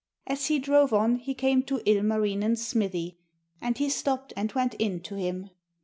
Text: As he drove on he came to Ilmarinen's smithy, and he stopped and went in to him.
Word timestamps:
As 0.25 0.47
he 0.47 0.57
drove 0.57 0.93
on 0.93 1.17
he 1.17 1.35
came 1.35 1.61
to 1.65 1.79
Ilmarinen's 1.85 2.65
smithy, 2.65 3.19
and 3.61 3.77
he 3.77 3.87
stopped 3.87 4.33
and 4.35 4.51
went 4.53 4.73
in 4.79 4.99
to 5.01 5.13
him. 5.13 5.51